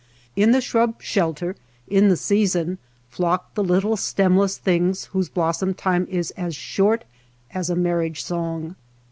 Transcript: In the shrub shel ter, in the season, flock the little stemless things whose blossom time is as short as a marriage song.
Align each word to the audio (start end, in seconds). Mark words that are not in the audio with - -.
In 0.35 0.51
the 0.51 0.61
shrub 0.61 0.99
shel 1.03 1.31
ter, 1.35 1.53
in 1.87 2.09
the 2.09 2.17
season, 2.17 2.79
flock 3.07 3.53
the 3.53 3.63
little 3.63 3.95
stemless 3.95 4.57
things 4.57 5.05
whose 5.13 5.29
blossom 5.29 5.75
time 5.75 6.07
is 6.09 6.31
as 6.31 6.55
short 6.55 7.03
as 7.53 7.69
a 7.69 7.75
marriage 7.75 8.23
song. 8.23 8.75